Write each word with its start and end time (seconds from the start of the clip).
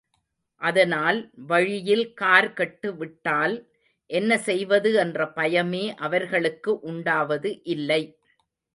அதனால் 0.61 1.19
வழியில் 1.45 2.03
கார் 2.13 2.49
கெட்டுவிட்டால் 2.53 3.55
என்ன 4.09 4.31
செய்வது 4.47 4.91
என்ற 5.03 5.31
பயமே 5.37 5.85
அவர்களுக்கு 5.99 6.73
உண்டாவது 6.89 7.51
இல்லை. 7.75 8.03